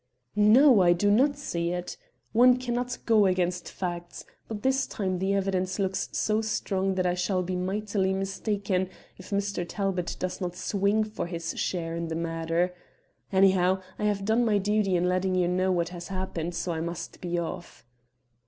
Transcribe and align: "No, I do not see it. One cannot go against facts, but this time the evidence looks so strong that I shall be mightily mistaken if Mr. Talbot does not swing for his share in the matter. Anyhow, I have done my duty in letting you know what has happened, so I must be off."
"No, 0.35 0.81
I 0.81 0.93
do 0.93 1.11
not 1.11 1.37
see 1.37 1.69
it. 1.73 1.95
One 2.31 2.57
cannot 2.57 2.97
go 3.05 3.27
against 3.27 3.71
facts, 3.71 4.25
but 4.47 4.63
this 4.63 4.87
time 4.87 5.19
the 5.19 5.35
evidence 5.35 5.77
looks 5.77 6.09
so 6.11 6.41
strong 6.41 6.95
that 6.95 7.05
I 7.05 7.13
shall 7.13 7.43
be 7.43 7.55
mightily 7.55 8.11
mistaken 8.11 8.89
if 9.19 9.29
Mr. 9.29 9.63
Talbot 9.63 10.15
does 10.17 10.41
not 10.41 10.55
swing 10.55 11.03
for 11.03 11.27
his 11.27 11.55
share 11.59 11.95
in 11.95 12.07
the 12.07 12.15
matter. 12.15 12.73
Anyhow, 13.31 13.83
I 13.99 14.05
have 14.05 14.25
done 14.25 14.43
my 14.43 14.57
duty 14.57 14.95
in 14.95 15.07
letting 15.07 15.35
you 15.35 15.47
know 15.47 15.71
what 15.71 15.89
has 15.89 16.07
happened, 16.07 16.55
so 16.55 16.71
I 16.71 16.81
must 16.81 17.21
be 17.21 17.37
off." 17.37 17.85